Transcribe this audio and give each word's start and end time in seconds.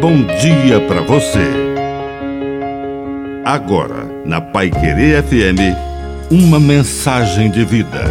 bom 0.00 0.24
dia 0.40 0.80
para 0.88 1.02
você. 1.02 1.46
Agora, 3.44 4.04
na 4.24 4.40
Pai 4.40 4.70
Querer 4.70 5.22
FM, 5.22 5.76
uma 6.30 6.58
mensagem 6.58 7.50
de 7.50 7.66
vida. 7.66 8.04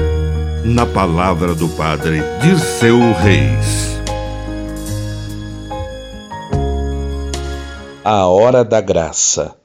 Na 0.63 0.85
palavra 0.85 1.55
do 1.55 1.67
Padre 1.69 2.21
Dirceu 2.43 2.99
Reis. 3.13 3.99
A 8.03 8.27
hora 8.27 8.63
da 8.63 8.79
graça. 8.81 9.55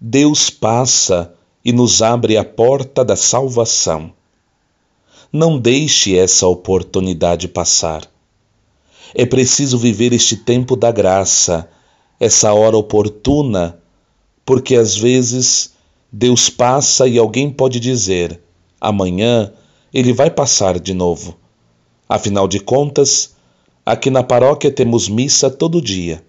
Deus 0.00 0.50
passa 0.50 1.32
e 1.64 1.72
nos 1.72 2.02
abre 2.02 2.36
a 2.36 2.44
porta 2.44 3.04
da 3.04 3.14
salvação. 3.14 4.12
Não 5.32 5.60
deixe 5.60 6.18
essa 6.18 6.48
oportunidade 6.48 7.46
passar. 7.46 8.11
É 9.14 9.26
preciso 9.26 9.76
viver 9.76 10.12
este 10.12 10.36
tempo 10.36 10.74
da 10.74 10.90
graça, 10.90 11.68
essa 12.18 12.52
hora 12.54 12.76
oportuna, 12.76 13.78
porque 14.44 14.74
às 14.74 14.96
vezes 14.96 15.74
Deus 16.10 16.48
passa 16.48 17.06
e 17.06 17.18
alguém 17.18 17.50
pode 17.50 17.78
dizer: 17.78 18.40
amanhã 18.80 19.52
ele 19.92 20.12
vai 20.12 20.30
passar 20.30 20.80
de 20.80 20.94
novo. 20.94 21.36
Afinal 22.08 22.48
de 22.48 22.60
contas, 22.60 23.34
aqui 23.84 24.10
na 24.10 24.22
paróquia 24.22 24.70
temos 24.70 25.08
missa 25.08 25.50
todo 25.50 25.80
dia. 25.80 26.24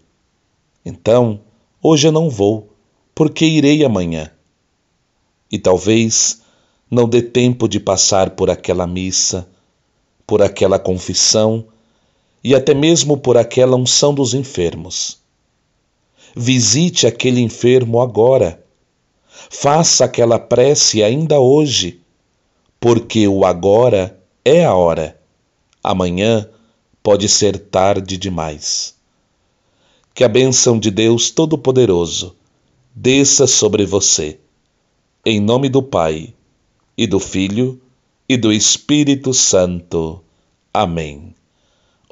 Então, 0.86 1.40
hoje 1.82 2.08
eu 2.08 2.12
não 2.12 2.30
vou, 2.30 2.70
porque 3.16 3.46
irei 3.46 3.86
amanhã. 3.86 4.30
E 5.50 5.58
talvez 5.58 6.42
não 6.90 7.08
dê 7.08 7.22
tempo 7.22 7.68
de 7.68 7.80
passar 7.80 8.32
por 8.32 8.50
aquela 8.50 8.86
missa, 8.86 9.48
por 10.28 10.42
aquela 10.42 10.78
confissão 10.78 11.66
e 12.44 12.54
até 12.54 12.74
mesmo 12.74 13.18
por 13.18 13.38
aquela 13.38 13.78
unção 13.78 14.14
dos 14.14 14.34
enfermos. 14.34 15.20
Visite 16.36 17.08
aquele 17.08 17.40
enfermo 17.40 18.02
agora. 18.02 18.64
Faça 19.50 20.06
aquela 20.06 20.38
prece 20.38 21.02
ainda 21.04 21.40
hoje, 21.40 22.02
porque 22.80 23.28
o 23.28 23.46
agora 23.46 24.20
é 24.44 24.66
a 24.66 24.74
hora. 24.74 25.20
Amanhã 25.84 26.50
pode 27.02 27.30
ser 27.30 27.58
tarde 27.58 28.18
demais. 28.18 28.96
Que 30.14 30.24
a 30.24 30.30
bênção 30.30 30.80
de 30.80 30.92
Deus 30.92 31.30
Todo-Poderoso 31.30 32.36
desça 32.94 33.48
sobre 33.48 33.86
você. 33.86 34.40
Em 35.26 35.40
nome 35.40 35.70
do 35.70 35.82
Pai, 35.82 36.34
e 36.98 37.08
do 37.08 37.20
Filho, 37.20 37.82
e 38.28 38.38
do 38.38 38.52
Espírito 38.52 39.34
Santo. 39.34 40.22
Amém. 40.74 41.34